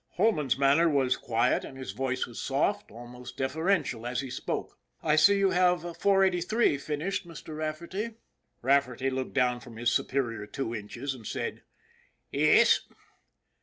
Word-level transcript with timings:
Holman's 0.17 0.57
manner 0.57 0.89
was 0.89 1.15
quiet 1.15 1.63
and 1.63 1.77
his 1.77 1.91
voice 1.91 2.25
was 2.25 2.41
soft, 2.41 2.89
almost 2.89 3.37
deferential, 3.37 4.07
as 4.07 4.21
he 4.21 4.31
spoke:" 4.31 4.79
I 5.03 5.15
see 5.15 5.37
you 5.37 5.51
have 5.51 5.81
483 5.95 6.79
finished, 6.79 7.27
Mr. 7.27 7.55
Rafferty." 7.55 8.15
Rafferty 8.63 9.11
looked 9.11 9.33
down 9.35 9.59
from 9.59 9.77
his 9.77 9.91
superior 9.91 10.47
two 10.47 10.73
inches 10.73 11.13
and 11.13 11.27
said:" 11.27 11.61
Yis." 12.31 12.87